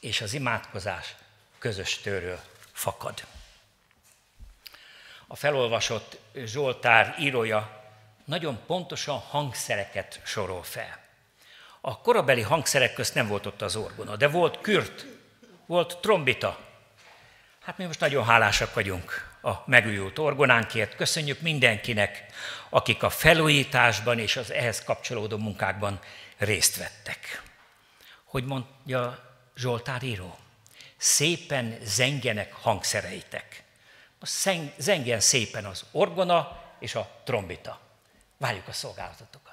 és 0.00 0.20
az 0.20 0.34
imádkozás 0.34 1.14
közös 1.58 1.98
tőről 1.98 2.40
fakad. 2.72 3.24
A 5.26 5.36
felolvasott 5.36 6.18
Zsoltár 6.44 7.16
írója 7.20 7.84
nagyon 8.24 8.60
pontosan 8.66 9.18
hangszereket 9.18 10.20
sorol 10.24 10.62
fel. 10.62 10.98
A 11.80 12.00
korabeli 12.00 12.42
hangszerek 12.42 12.92
közt 12.92 13.14
nem 13.14 13.28
volt 13.28 13.46
ott 13.46 13.62
az 13.62 13.76
orgona, 13.76 14.16
de 14.16 14.28
volt 14.28 14.60
kürt, 14.60 15.06
volt 15.68 15.98
trombita. 16.00 16.58
Hát 17.62 17.78
mi 17.78 17.84
most 17.84 18.00
nagyon 18.00 18.24
hálásak 18.24 18.74
vagyunk 18.74 19.36
a 19.42 19.52
megújult 19.66 20.18
orgonánkért. 20.18 20.96
Köszönjük 20.96 21.40
mindenkinek, 21.40 22.24
akik 22.68 23.02
a 23.02 23.10
felújításban 23.10 24.18
és 24.18 24.36
az 24.36 24.50
ehhez 24.50 24.84
kapcsolódó 24.84 25.36
munkákban 25.36 26.00
részt 26.36 26.76
vettek. 26.76 27.42
Hogy 28.24 28.44
mondja 28.44 29.24
Zsoltár 29.56 30.02
író? 30.02 30.38
Szépen 30.96 31.78
zengenek 31.82 32.52
hangszereitek. 32.52 33.62
Most 34.20 34.32
zengjen 34.76 35.20
szépen 35.20 35.64
az 35.64 35.84
orgona 35.90 36.62
és 36.78 36.94
a 36.94 37.20
trombita. 37.24 37.80
Várjuk 38.36 38.68
a 38.68 38.72
szolgálatotokat. 38.72 39.47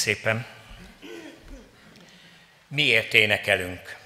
Szépen. 0.00 0.46
Miért 2.68 3.14
énekelünk? 3.14 3.96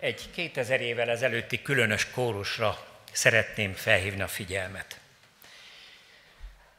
Egy 0.00 0.30
2000 0.34 0.80
évvel 0.80 1.10
ezelőtti 1.10 1.62
különös 1.62 2.10
kórusra 2.10 2.86
szeretném 3.12 3.74
felhívni 3.74 4.22
a 4.22 4.28
figyelmet. 4.28 5.00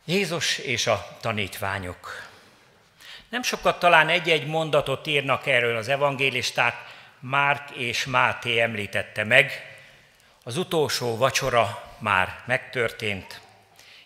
Jézus 0.06 0.58
és 0.58 0.88
a 0.88 1.18
tanítványok. 1.22 2.30
Nem 3.30 3.44
sokat 3.44 3.80
talán 3.80 4.10
egy-egy 4.10 4.46
mondatot 4.46 5.08
írnak 5.08 5.48
erről 5.48 5.78
az 5.78 5.88
evangélisták, 5.88 6.76
Márk 7.20 7.70
és 7.72 8.06
Máté 8.06 8.60
említette 8.60 9.24
meg. 9.24 9.78
Az 10.44 10.58
utolsó 10.58 11.18
vacsora 11.18 11.96
már 11.98 12.44
megtörtént, 12.46 13.42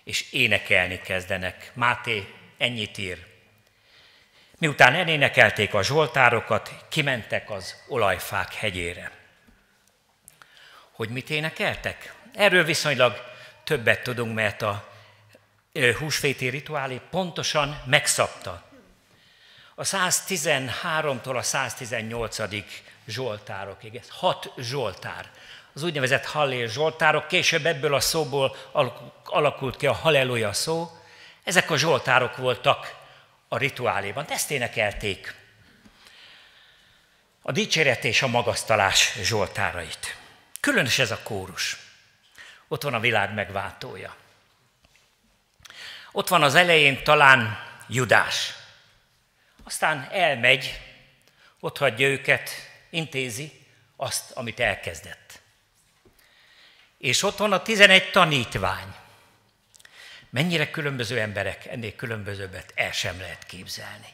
és 0.04 0.32
énekelni 0.32 1.02
kezdenek. 1.02 1.72
Máté 1.74 2.28
ennyit 2.58 2.98
ír. 2.98 3.33
Miután 4.64 4.96
elénekelték 4.96 5.74
a 5.74 5.84
zsoltárokat, 5.84 6.72
kimentek 6.90 7.50
az 7.50 7.76
olajfák 7.88 8.54
hegyére. 8.54 9.12
Hogy 10.92 11.10
mit 11.10 11.30
énekeltek? 11.30 12.14
Erről 12.34 12.64
viszonylag 12.64 13.24
többet 13.64 14.04
tudunk, 14.04 14.34
mert 14.34 14.62
a 14.62 14.88
húsvéti 16.00 16.50
rituálé 16.50 17.02
pontosan 17.10 17.82
megszabta. 17.86 18.64
A 19.76 19.84
113-tól 19.84 21.36
a 21.36 21.42
118. 21.42 22.38
zsoltárokig, 23.06 23.96
ez 23.96 24.10
hat 24.10 24.54
zsoltár. 24.58 25.30
Az 25.74 25.84
úgynevezett 25.84 26.26
hallél 26.26 26.68
zsoltárok, 26.68 27.28
később 27.28 27.66
ebből 27.66 27.94
a 27.94 28.00
szóból 28.00 28.56
alakult 29.24 29.78
ki 29.78 29.88
a 29.88 29.94
halleluja 29.94 30.54
szó. 30.54 30.92
Ezek 31.44 31.72
a 31.72 31.78
zsoltárok 31.78 32.38
voltak 32.38 33.02
a 33.54 33.58
rituáléban, 33.58 34.26
ezt 34.30 34.52
énekelték. 34.52 35.36
A 37.42 37.52
dicséret 37.52 38.04
és 38.04 38.22
a 38.22 38.28
magasztalás 38.28 39.18
zsoltárait. 39.22 40.18
Különös 40.60 41.00
ez 41.00 41.12
a 41.12 41.20
kórus. 41.24 41.78
Ott 42.68 42.82
van 42.82 42.94
a 42.94 43.00
világ 43.00 43.34
megváltója. 43.34 44.16
Ott 46.12 46.28
van 46.28 46.44
az 46.44 46.56
elején 46.56 47.04
talán 47.04 47.60
Judás. 47.88 48.54
Aztán 49.64 50.08
elmegy, 50.12 50.80
ott 51.60 51.78
hagyja 51.78 52.08
őket, 52.08 52.50
intézi 52.90 53.66
azt, 53.96 54.32
amit 54.32 54.60
elkezdett. 54.60 55.40
És 56.98 57.24
ott 57.24 57.38
van 57.38 57.52
a 57.52 57.62
11 57.62 58.12
tanítvány. 58.12 58.96
Mennyire 60.34 60.70
különböző 60.70 61.20
emberek, 61.20 61.66
ennél 61.66 61.96
különbözőbbet 61.96 62.72
el 62.76 62.92
sem 62.92 63.20
lehet 63.20 63.46
képzelni. 63.46 64.08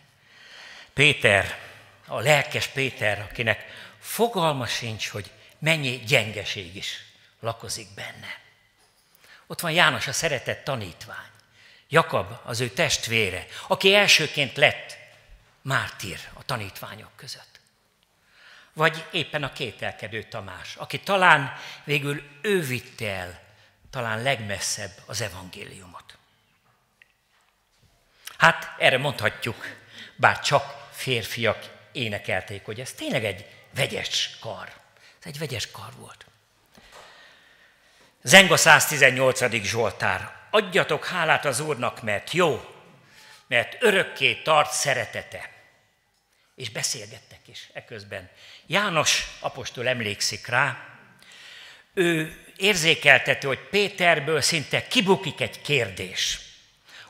Péter, 0.94 1.60
a 2.06 2.20
lelkes 2.20 2.68
Péter, 2.68 3.28
akinek 3.30 3.66
fogalma 4.00 4.66
sincs, 4.66 5.08
hogy 5.08 5.32
mennyi 5.60 5.98
gyengeség 5.98 6.76
is 6.76 7.06
lakozik 7.40 7.94
benne. 7.94 8.40
Ott 9.48 9.60
van 9.60 9.72
János, 9.72 10.08
a 10.08 10.12
szeretett 10.12 10.64
tanítvány. 10.64 11.30
Jakab, 11.90 12.40
az 12.44 12.60
ő 12.60 12.70
testvére, 12.70 13.46
aki 13.68 13.96
elsőként 13.96 14.58
lett 14.58 14.98
mártír 15.62 16.20
a 16.34 16.46
tanítványok 16.46 17.12
között. 17.16 17.60
Vagy 18.74 19.06
éppen 19.12 19.44
a 19.44 19.54
kételkedő 19.54 20.24
Tamás, 20.24 20.76
aki 20.76 21.00
talán 21.00 21.54
végül 21.84 22.24
ő 22.42 22.62
vitte 22.62 23.12
el, 23.12 23.42
talán 23.90 24.22
legmesszebb 24.22 24.92
az 25.06 25.22
evangéliumot. 25.22 26.09
Hát 28.40 28.76
erre 28.78 28.98
mondhatjuk, 28.98 29.76
bár 30.16 30.40
csak 30.40 30.88
férfiak 30.92 31.70
énekelték, 31.92 32.66
hogy 32.66 32.80
ez 32.80 32.94
tényleg 32.94 33.26
egy 33.26 33.46
vegyes 33.76 34.38
kar. 34.40 34.68
Ez 35.20 35.26
egy 35.26 35.38
vegyes 35.38 35.72
kar 35.72 35.94
volt. 35.98 36.26
Zenga 38.22 38.58
118. 38.58 39.64
Zsoltár. 39.64 40.32
Adjatok 40.50 41.06
hálát 41.06 41.46
az 41.46 41.60
Úrnak, 41.60 42.02
mert 42.02 42.32
jó, 42.32 42.66
mert 43.48 43.84
örökké 43.84 44.34
tart 44.36 44.72
szeretete. 44.72 45.50
És 46.56 46.70
beszélgettek 46.70 47.48
is 47.48 47.70
eközben. 47.74 48.30
János 48.66 49.38
apostol 49.40 49.88
emlékszik 49.88 50.48
rá, 50.48 50.88
ő 51.94 52.44
érzékeltető, 52.58 53.48
hogy 53.48 53.60
Péterből 53.70 54.42
szinte 54.42 54.88
kibukik 54.88 55.42
egy 55.42 55.62
kérdés. 55.62 56.40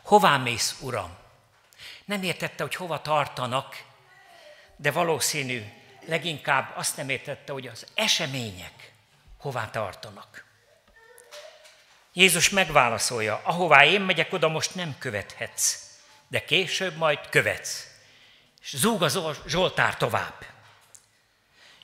Hová 0.03 0.37
mész, 0.37 0.75
Uram? 0.81 1.18
Nem 2.09 2.23
értette, 2.23 2.63
hogy 2.63 2.75
hova 2.75 3.01
tartanak, 3.01 3.83
de 4.75 4.91
valószínű, 4.91 5.63
leginkább 6.05 6.71
azt 6.75 6.97
nem 6.97 7.09
értette, 7.09 7.51
hogy 7.51 7.67
az 7.67 7.85
események 7.93 8.91
hová 9.37 9.69
tartanak. 9.69 10.45
Jézus 12.13 12.49
megválaszolja, 12.49 13.41
ahová 13.43 13.85
én 13.85 14.01
megyek, 14.01 14.33
oda 14.33 14.47
most 14.47 14.75
nem 14.75 14.95
követhetsz, 14.99 15.97
de 16.27 16.45
később 16.45 16.95
majd 16.95 17.29
követsz. 17.29 17.87
És 18.61 18.77
zúg 18.77 19.03
a 19.03 19.33
Zsoltár 19.47 19.97
tovább. 19.97 20.45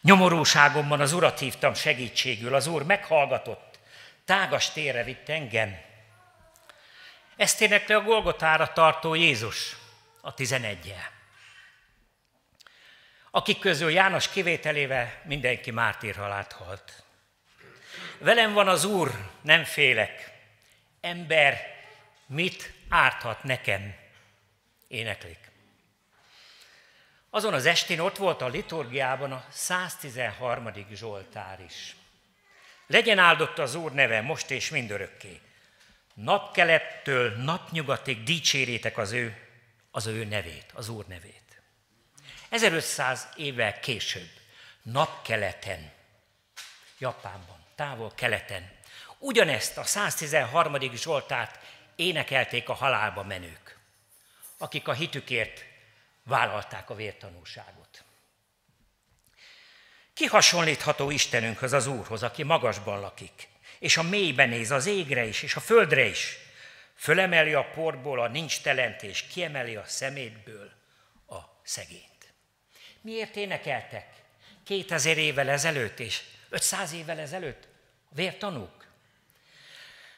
Nyomorúságomban 0.01 1.01
az 1.01 1.13
Urat 1.13 1.39
hívtam 1.39 1.73
segítségül, 1.73 2.55
az 2.55 2.67
Úr 2.67 2.83
meghallgatott, 2.83 3.79
tágas 4.25 4.71
térre 4.71 5.03
vitt 5.03 5.29
engem. 5.29 5.75
Ezt 7.35 7.61
énekli 7.61 7.93
a 7.93 8.01
Golgotára 8.01 8.73
tartó 8.73 9.13
Jézus 9.15 9.83
a 10.25 10.33
tizenegyel. 10.33 11.11
Akik 13.31 13.59
közül 13.59 13.91
János 13.91 14.29
kivételével 14.29 15.21
mindenki 15.23 15.71
mártírhalált 15.71 16.51
halt. 16.51 17.03
Velem 18.17 18.53
van 18.53 18.67
az 18.67 18.83
Úr, 18.83 19.11
nem 19.41 19.63
félek. 19.63 20.31
Ember, 21.01 21.57
mit 22.25 22.73
árthat 22.89 23.43
nekem? 23.43 23.95
Éneklik. 24.87 25.51
Azon 27.29 27.53
az 27.53 27.65
estén 27.65 27.99
ott 27.99 28.17
volt 28.17 28.41
a 28.41 28.47
liturgiában 28.47 29.31
a 29.31 29.45
113. 29.49 30.71
Zsoltár 30.93 31.59
is. 31.59 31.95
Legyen 32.87 33.19
áldott 33.19 33.59
az 33.59 33.75
Úr 33.75 33.91
neve 33.91 34.21
most 34.21 34.51
és 34.51 34.69
mindörökké. 34.69 35.39
Napkelettől 36.13 37.35
napnyugatig 37.35 38.23
dicsérjétek 38.23 38.97
az 38.97 39.11
ő, 39.11 39.44
az 39.95 40.05
ő 40.05 40.25
nevét, 40.25 40.65
az 40.73 40.89
Úr 40.89 41.05
nevét. 41.07 41.61
1500 42.49 43.27
évvel 43.35 43.79
később, 43.79 44.29
napkeleten, 44.81 45.91
Japánban, 46.97 47.65
távol 47.75 48.11
keleten, 48.15 48.71
ugyanezt 49.17 49.77
a 49.77 49.83
113. 49.83 50.95
Zsoltát 50.95 51.59
énekelték 51.95 52.69
a 52.69 52.73
halálba 52.73 53.23
menők, 53.23 53.77
akik 54.57 54.87
a 54.87 54.93
hitükért 54.93 55.63
vállalták 56.23 56.89
a 56.89 56.95
vértanúságot. 56.95 58.03
Ki 60.13 60.25
hasonlítható 60.25 61.09
Istenünkhöz, 61.09 61.73
az 61.73 61.87
Úrhoz, 61.87 62.23
aki 62.23 62.43
magasban 62.43 62.99
lakik, 62.99 63.47
és 63.79 63.97
a 63.97 64.03
mélyben 64.03 64.49
néz 64.49 64.71
az 64.71 64.85
égre 64.85 65.25
is, 65.25 65.41
és 65.41 65.55
a 65.55 65.59
földre 65.59 66.05
is. 66.05 66.44
Fölemeli 66.95 67.53
a 67.53 67.69
porból 67.69 68.19
a 68.19 68.27
nincs 68.27 68.61
telent, 68.61 69.03
és 69.03 69.21
kiemeli 69.21 69.75
a 69.75 69.83
szemétből 69.85 70.71
a 71.27 71.39
szegényt. 71.63 72.33
Miért 73.01 73.35
énekeltek 73.35 74.07
2000 74.63 75.17
évvel 75.17 75.49
ezelőtt 75.49 75.99
és 75.99 76.21
500 76.49 76.93
évvel 76.93 77.19
ezelőtt 77.19 77.67
a 78.11 78.15
vértanúk? 78.15 78.85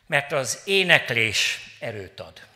Mert 0.06 0.32
az 0.32 0.62
éneklés 0.66 1.60
erőt 1.80 2.20
ad 2.20 2.48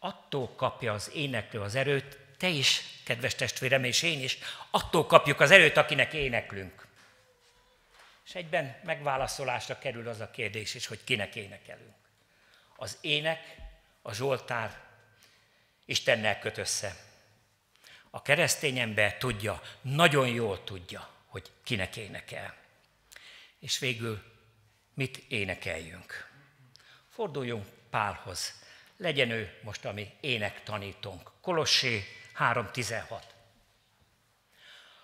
attól 0.00 0.54
kapja 0.56 0.92
az 0.92 1.10
éneklő 1.14 1.60
az 1.60 1.74
erőt, 1.74 2.18
te 2.38 2.48
is, 2.48 2.82
kedves 3.04 3.34
testvérem, 3.34 3.84
és 3.84 4.02
én 4.02 4.22
is, 4.22 4.38
attól 4.70 5.06
kapjuk 5.06 5.40
az 5.40 5.50
erőt, 5.50 5.76
akinek 5.76 6.12
éneklünk. 6.12 6.86
És 8.26 8.34
egyben 8.34 8.76
megválaszolásra 8.84 9.78
kerül 9.78 10.08
az 10.08 10.20
a 10.20 10.30
kérdés 10.30 10.74
is, 10.74 10.86
hogy 10.86 11.04
kinek 11.04 11.36
énekelünk. 11.36 11.94
Az 12.80 12.98
ének, 13.00 13.56
a 14.02 14.12
Zsoltár 14.12 14.80
Istennel 15.84 16.38
köt 16.38 16.58
össze. 16.58 16.96
A 18.10 18.22
keresztény 18.22 18.78
ember 18.78 19.16
tudja, 19.16 19.62
nagyon 19.80 20.28
jól 20.28 20.64
tudja, 20.64 21.08
hogy 21.26 21.50
kinek 21.62 21.96
énekel. 21.96 22.54
És 23.58 23.78
végül 23.78 24.22
mit 24.94 25.16
énekeljünk. 25.28 26.30
Forduljunk 27.08 27.66
Pálhoz, 27.90 28.62
legyen 28.96 29.30
ő 29.30 29.58
most 29.62 29.84
a 29.84 29.92
mi 29.92 30.10
énektanítónk. 30.20 31.30
Kolossé 31.40 32.04
3.16. 32.38 33.22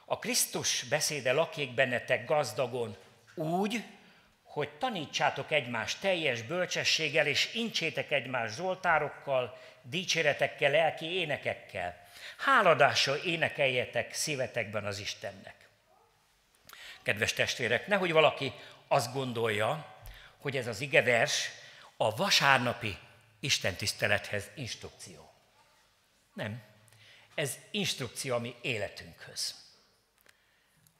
A 0.05 0.19
Krisztus 0.19 0.83
beszéde 0.83 1.33
lakjék 1.33 1.75
bennetek 1.75 2.27
gazdagon 2.27 2.97
úgy, 3.35 3.85
hogy 4.57 4.71
tanítsátok 4.71 5.51
egymást 5.51 6.01
teljes 6.01 6.42
bölcsességgel, 6.42 7.27
és 7.27 7.55
incsétek 7.55 8.11
egymást 8.11 8.55
zsoltárokkal, 8.55 9.59
dicséretekkel, 9.83 10.71
lelki 10.71 11.07
énekekkel. 11.07 12.07
Háladással 12.37 13.16
énekeljetek 13.16 14.14
szívetekben 14.14 14.85
az 14.85 14.99
Istennek. 14.99 15.55
Kedves 17.03 17.33
testvérek, 17.33 17.87
nehogy 17.87 18.12
valaki 18.12 18.53
azt 18.88 19.12
gondolja, 19.12 19.97
hogy 20.38 20.57
ez 20.57 20.66
az 20.66 20.81
igevers 20.81 21.51
a 21.97 22.16
vasárnapi 22.16 22.99
istentisztelethez 23.40 24.51
instrukció. 24.55 25.33
Nem. 26.33 26.62
Ez 27.35 27.59
instrukció 27.71 28.35
a 28.35 28.38
mi 28.38 28.55
életünkhöz. 28.61 29.55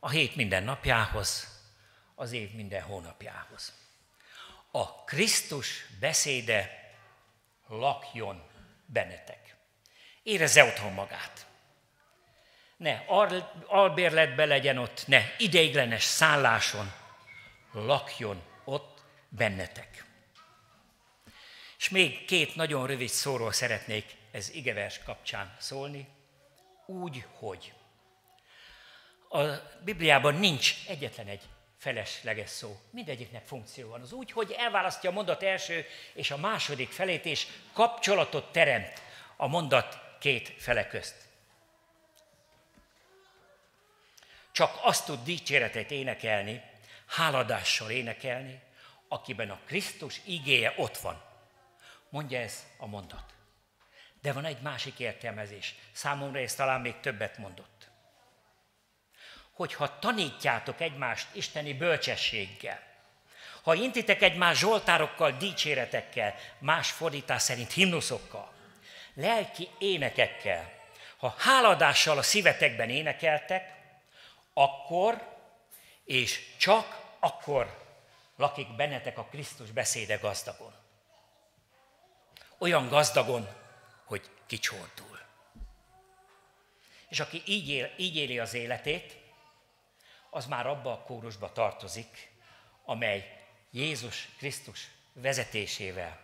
A 0.01 0.09
hét 0.09 0.37
minden 0.37 0.62
napjához, 0.62 1.56
az 2.19 2.33
év 2.33 2.55
minden 2.55 2.83
hónapjához. 2.83 3.73
A 4.71 5.05
Krisztus 5.05 5.87
beszéde 6.01 6.91
lakjon 7.69 8.43
bennetek. 8.87 9.57
Érezze 10.23 10.65
otthon 10.65 10.93
magát. 10.93 11.47
Ne 12.77 13.05
albérletbe 13.67 14.45
legyen 14.45 14.79
ott, 14.79 15.07
ne 15.07 15.23
ideiglenes 15.39 16.03
szálláson, 16.03 16.93
lakjon 17.73 18.43
ott 18.65 19.03
bennetek. 19.29 20.05
És 21.79 21.89
még 21.89 22.25
két 22.25 22.55
nagyon 22.55 22.87
rövid 22.87 23.09
szóról 23.09 23.53
szeretnék 23.53 24.17
ez 24.31 24.51
igevers 24.51 25.03
kapcsán 25.03 25.57
szólni. 25.59 26.09
Úgy, 26.87 27.25
hogy. 27.33 27.73
A 29.29 29.41
Bibliában 29.85 30.35
nincs 30.35 30.75
egyetlen 30.89 31.27
egy 31.27 31.43
felesleges 31.87 32.51
szó. 32.51 32.81
Mindegyiknek 32.90 33.46
funkció 33.46 33.88
van. 33.88 34.01
Az 34.01 34.12
úgy, 34.12 34.33
hogy 34.33 34.55
elválasztja 34.59 35.11
a 35.11 35.12
mondat 35.12 35.42
első 35.42 35.87
és 36.12 36.31
a 36.31 36.37
második 36.37 36.90
felét, 36.90 37.25
és 37.25 37.46
kapcsolatot 37.72 38.53
teremt 38.53 39.03
a 39.37 39.46
mondat 39.46 39.99
két 40.18 40.55
fele 40.59 40.87
közt. 40.87 41.14
Csak 44.53 44.79
azt 44.83 45.07
tud 45.07 45.22
dicséretet 45.22 45.90
énekelni, 45.90 46.62
háladással 47.07 47.90
énekelni, 47.90 48.61
akiben 49.09 49.51
a 49.51 49.61
Krisztus 49.66 50.20
igéje 50.25 50.75
ott 50.77 50.96
van. 50.96 51.22
Mondja 52.09 52.38
ez 52.38 52.66
a 52.79 52.87
mondat. 52.87 53.35
De 54.22 54.33
van 54.33 54.44
egy 54.44 54.61
másik 54.61 54.99
értelmezés. 54.99 55.75
Számomra 55.92 56.38
ez 56.38 56.55
talán 56.55 56.81
még 56.81 57.01
többet 57.01 57.38
mondott. 57.38 57.76
Hogyha 59.57 59.99
tanítjátok 59.99 60.81
egymást 60.81 61.27
isteni 61.33 61.75
bölcsességgel, 61.75 62.83
ha 63.62 63.75
intitek 63.75 64.23
egymás 64.23 64.59
zsoltárokkal, 64.59 65.31
dicséretekkel, 65.31 66.35
más 66.59 66.90
fordítás 66.90 67.42
szerint 67.42 67.73
himnuszokkal, 67.73 68.53
lelki 69.14 69.69
énekekkel, 69.79 70.73
ha 71.16 71.35
háladással 71.38 72.19
a 72.19 72.23
szívetekben 72.23 72.90
énekeltek, 72.90 73.75
akkor 74.55 75.37
és 76.05 76.57
csak 76.57 77.01
akkor 77.19 77.85
lakik 78.37 78.77
bennetek 78.77 79.19
a 79.19 79.25
Krisztus 79.25 79.71
beszéde 79.71 80.16
gazdagon. 80.16 80.75
Olyan 82.59 82.88
gazdagon, 82.88 83.49
hogy 84.05 84.31
kicsordul. 84.47 85.21
És 87.09 87.21
aki 87.21 87.42
így, 87.45 87.69
él, 87.69 87.90
így 87.97 88.16
éli 88.16 88.38
az 88.38 88.55
életét, 88.55 89.25
az 90.37 90.46
már 90.46 90.66
abba 90.66 90.92
a 90.92 91.03
kórusba 91.03 91.53
tartozik, 91.53 92.31
amely 92.85 93.46
Jézus 93.70 94.29
Krisztus 94.37 94.90
vezetésével 95.12 96.20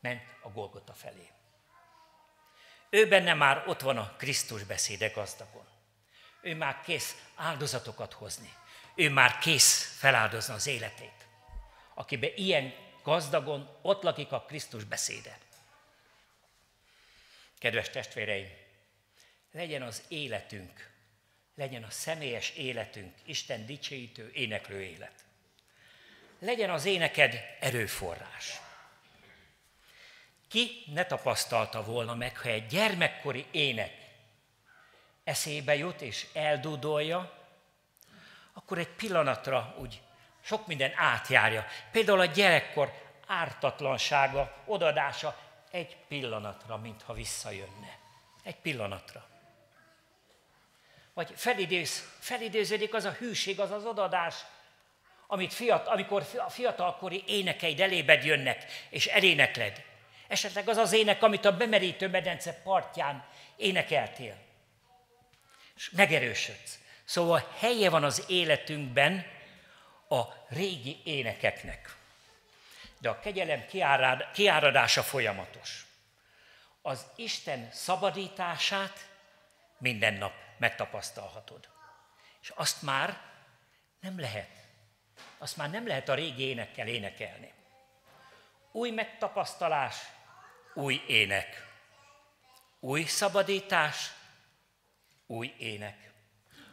ment 0.00 0.22
a 0.42 0.48
Golgota 0.48 0.92
felé. 0.92 1.28
Ő 2.90 3.08
benne 3.08 3.34
már 3.34 3.64
ott 3.66 3.80
van 3.80 3.96
a 3.98 4.14
Krisztus 4.16 4.64
beszéde 4.64 5.08
gazdagon. 5.08 5.66
Ő 6.40 6.54
már 6.54 6.80
kész 6.80 7.24
áldozatokat 7.34 8.12
hozni. 8.12 8.52
Ő 8.94 9.10
már 9.10 9.38
kész 9.38 9.98
feláldozni 9.98 10.54
az 10.54 10.66
életét. 10.66 11.26
Akiben 11.94 12.30
ilyen 12.34 12.74
gazdagon 13.02 13.78
ott 13.82 14.02
lakik 14.02 14.32
a 14.32 14.40
Krisztus 14.40 14.84
beszéde. 14.84 15.38
Kedves 17.58 17.90
testvéreim, 17.90 18.48
legyen 19.52 19.82
az 19.82 20.02
életünk, 20.08 20.97
legyen 21.58 21.82
a 21.82 21.90
személyes 21.90 22.50
életünk 22.50 23.14
Isten 23.24 23.66
dicsőítő, 23.66 24.30
éneklő 24.34 24.82
élet. 24.82 25.24
Legyen 26.38 26.70
az 26.70 26.84
éneked 26.84 27.56
erőforrás. 27.60 28.60
Ki 30.48 30.82
ne 30.86 31.04
tapasztalta 31.04 31.84
volna 31.84 32.14
meg, 32.14 32.38
ha 32.38 32.48
egy 32.48 32.66
gyermekkori 32.66 33.46
ének 33.50 33.92
eszébe 35.24 35.76
jut 35.76 36.00
és 36.00 36.26
eldudolja, 36.32 37.48
akkor 38.52 38.78
egy 38.78 38.88
pillanatra 38.88 39.74
úgy 39.78 40.00
sok 40.40 40.66
minden 40.66 40.92
átjárja. 40.96 41.66
Például 41.92 42.20
a 42.20 42.24
gyerekkor 42.24 42.92
ártatlansága, 43.26 44.62
odadása 44.64 45.38
egy 45.70 45.96
pillanatra, 46.08 46.76
mintha 46.76 47.12
visszajönne. 47.12 47.98
Egy 48.42 48.56
pillanatra. 48.56 49.37
Vagy 51.18 51.32
felidéz, 51.36 52.08
felidéződik 52.18 52.94
az 52.94 53.04
a 53.04 53.10
hűség, 53.10 53.60
az 53.60 53.70
az 53.70 53.84
odadás, 53.84 54.34
amit 55.26 55.54
fiat, 55.54 55.86
amikor 55.86 56.26
a 56.36 56.50
fiatalkori 56.50 57.22
énekeid 57.26 57.80
elébed 57.80 58.24
jönnek, 58.24 58.64
és 58.90 59.06
elénekled. 59.06 59.84
Esetleg 60.28 60.68
az 60.68 60.76
az 60.76 60.92
ének, 60.92 61.22
amit 61.22 61.44
a 61.44 61.56
bemerítő 61.56 62.08
medence 62.08 62.52
partján 62.52 63.24
énekeltél. 63.56 64.36
És 65.76 65.90
megerősödsz. 65.90 66.78
Szóval 67.04 67.48
helye 67.58 67.90
van 67.90 68.04
az 68.04 68.24
életünkben 68.28 69.26
a 70.08 70.22
régi 70.48 71.00
énekeknek. 71.04 71.96
De 72.98 73.08
a 73.08 73.20
kegyelem 73.20 73.64
kiáradása 74.32 75.02
folyamatos. 75.02 75.86
Az 76.82 77.06
Isten 77.16 77.68
szabadítását 77.72 79.08
minden 79.78 80.14
nap 80.14 80.46
megtapasztalhatod. 80.58 81.68
És 82.40 82.52
azt 82.54 82.82
már 82.82 83.20
nem 84.00 84.20
lehet. 84.20 84.50
Azt 85.38 85.56
már 85.56 85.70
nem 85.70 85.86
lehet 85.86 86.08
a 86.08 86.14
régi 86.14 86.42
énekkel 86.42 86.86
énekelni. 86.86 87.52
Új 88.72 88.90
megtapasztalás, 88.90 89.96
új 90.74 91.02
ének. 91.06 91.66
Új 92.80 93.04
szabadítás, 93.04 94.12
új 95.26 95.54
ének. 95.58 96.12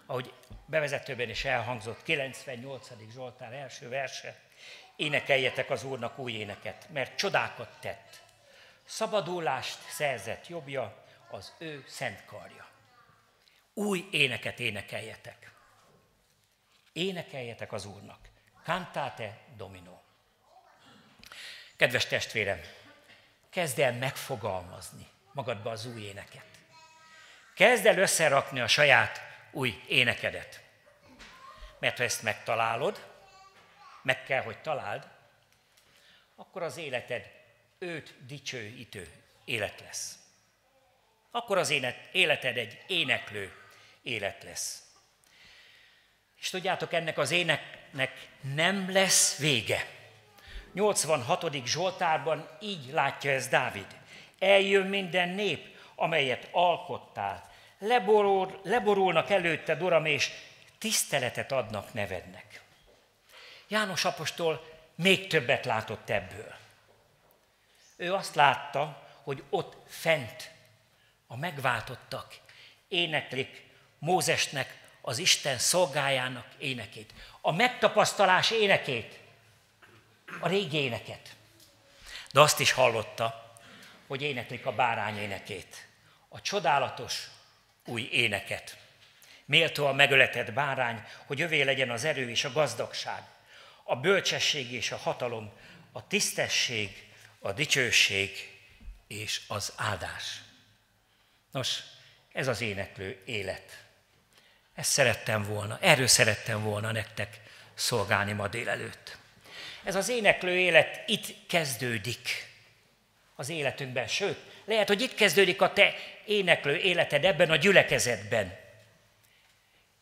Ahogy 0.06 0.34
bevezetőben 0.66 1.30
is 1.30 1.46
elhangzott, 1.46 2.04
98. 2.04 2.92
Zsoltár 3.12 3.54
első 3.54 3.90
verse, 3.90 4.40
énekeljetek 4.96 5.70
az 5.70 5.84
Úrnak 5.84 6.18
új 6.18 6.32
éneket, 6.32 6.90
mert 6.90 7.18
csodákat 7.18 7.80
tett. 7.80 8.24
Szabadulást 8.84 9.90
szerzett 9.90 10.48
jobbja, 10.48 11.06
az 11.30 11.54
ő 11.58 11.84
szent 11.88 12.26
karja. 12.26 12.68
Új 13.78 14.08
éneket 14.12 14.60
énekeljetek. 14.60 15.52
Énekeljetek 16.94 17.72
az 17.72 17.86
Úrnak. 17.86 18.30
Cantate 18.64 19.38
Domino. 19.56 20.02
Kedves 21.76 22.06
testvérem, 22.06 22.60
kezd 23.50 23.80
el 23.80 23.94
megfogalmazni 23.94 25.08
magadba 25.32 25.70
az 25.72 25.86
új 25.86 26.02
éneket. 26.02 26.46
Kezd 27.56 27.86
el 27.86 27.98
összerakni 27.98 28.60
a 28.60 28.68
saját 28.68 29.20
új 29.52 29.84
énekedet. 29.88 30.64
Mert 31.80 31.98
ha 31.98 32.04
ezt 32.04 32.24
megtalálod, 32.24 33.08
meg 34.02 34.24
kell, 34.24 34.42
hogy 34.42 34.62
találd, 34.62 35.08
akkor 36.36 36.64
az 36.64 36.78
életed 36.78 37.32
őt 37.80 38.26
dicsőítő 38.26 39.24
élet 39.46 39.80
lesz. 39.80 40.20
Akkor 41.32 41.58
az 41.58 41.74
életed 42.12 42.58
egy 42.58 42.84
éneklő 42.88 43.65
élet 44.06 44.44
lesz. 44.44 44.84
És 46.40 46.50
tudjátok, 46.50 46.94
ennek 46.94 47.18
az 47.18 47.32
éneknek 47.32 48.28
nem 48.54 48.92
lesz 48.92 49.38
vége. 49.38 49.88
86. 50.74 51.66
Zsoltárban 51.66 52.50
így 52.60 52.92
látja 52.92 53.32
ez 53.32 53.48
Dávid. 53.48 53.88
Eljön 54.40 54.88
minden 54.88 55.30
nép, 55.30 55.78
amelyet 55.96 56.48
alkottál. 56.52 57.52
Leborul, 57.80 58.60
leborulnak 58.64 59.30
előtte, 59.30 59.76
Uram, 59.76 60.06
és 60.06 60.32
tiszteletet 60.78 61.52
adnak 61.52 61.94
nevednek. 61.94 62.62
János 63.68 64.06
apostol 64.06 64.74
még 64.96 65.28
többet 65.28 65.66
látott 65.66 66.10
ebből. 66.10 66.56
Ő 67.96 68.14
azt 68.14 68.36
látta, 68.36 69.10
hogy 69.24 69.44
ott 69.50 69.76
fent 69.88 70.52
a 71.28 71.38
megváltottak 71.38 72.36
éneklik 72.88 73.65
Mózesnek 74.06 74.78
az 75.02 75.18
Isten 75.18 75.58
szolgájának 75.58 76.48
énekét, 76.58 77.14
a 77.42 77.52
megtapasztalás 77.52 78.52
énekét, 78.52 79.20
a 80.40 80.48
régi 80.48 80.78
éneket. 80.78 81.36
De 82.32 82.42
azt 82.42 82.60
is 82.60 82.72
hallotta, 82.72 83.56
hogy 84.08 84.22
éneklik 84.22 84.66
a 84.66 84.72
bárány 84.72 85.18
énekét, 85.18 85.88
a 86.30 86.42
csodálatos 86.42 87.28
új 87.86 88.10
éneket. 88.12 88.78
Méltó 89.46 89.86
a 89.86 89.94
megöletett 89.94 90.54
bárány, 90.54 91.04
hogy 91.26 91.42
övé 91.42 91.62
legyen 91.62 91.90
az 91.90 92.04
erő 92.04 92.30
és 92.30 92.44
a 92.44 92.52
gazdagság, 92.52 93.24
a 93.84 93.96
bölcsesség 93.96 94.72
és 94.72 94.92
a 94.92 94.98
hatalom, 94.98 95.52
a 95.92 96.08
tisztesség, 96.08 97.08
a 97.40 97.52
dicsőség 97.52 98.60
és 99.08 99.42
az 99.48 99.74
áldás. 99.76 100.42
Nos, 101.52 101.80
ez 102.34 102.48
az 102.48 102.62
éneklő 102.62 103.22
élet. 103.26 103.85
Ezt 104.76 104.92
szerettem 104.92 105.44
volna, 105.44 105.78
erről 105.82 106.08
szerettem 106.08 106.64
volna 106.64 106.92
nektek 106.92 107.40
szolgálni 107.74 108.32
ma 108.32 108.48
délelőtt. 108.48 109.18
Ez 109.84 109.96
az 109.96 110.10
éneklő 110.10 110.58
élet 110.58 111.04
itt 111.06 111.48
kezdődik 111.48 112.54
az 113.36 113.50
életünkben, 113.50 114.08
sőt, 114.08 114.38
lehet, 114.66 114.88
hogy 114.88 115.02
itt 115.02 115.16
kezdődik 115.16 115.62
a 115.62 115.74
te 115.74 115.96
éneklő 116.26 116.76
életed 116.78 117.26
ebben 117.26 117.52
a 117.52 117.56
gyülekezetben. 117.56 118.58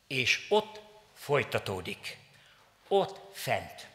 És 0.08 0.46
ott 0.50 0.82
folytatódik. 1.16 2.18
Ott 2.88 3.20
fent. 3.34 3.88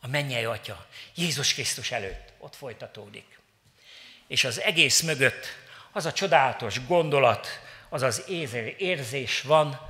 A 0.00 0.06
mennyei 0.06 0.44
atya, 0.44 0.86
Jézus 1.14 1.54
Krisztus 1.54 1.90
előtt. 1.90 2.32
Ott 2.38 2.56
folytatódik. 2.56 3.38
És 4.26 4.44
az 4.44 4.60
egész 4.60 5.02
mögött 5.02 5.46
az 5.92 6.06
a 6.06 6.12
csodálatos 6.12 6.86
gondolat, 6.86 7.60
az 7.96 8.02
az 8.02 8.24
érzés 8.78 9.42
van, 9.42 9.80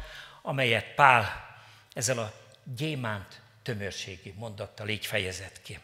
amelyet 0.42 0.94
Pál 0.94 1.46
ezzel 1.92 2.18
a 2.18 2.32
gyémánt 2.76 3.40
tömörségi 3.62 4.34
mondattal 4.36 4.88
így 4.88 5.06
fejezett 5.06 5.62
ki. 5.62 5.78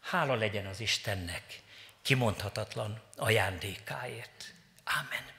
Hála 0.00 0.34
legyen 0.34 0.66
az 0.66 0.80
Istennek 0.80 1.62
kimondhatatlan 2.02 3.02
ajándékáért. 3.16 4.54
Amen. 4.84 5.37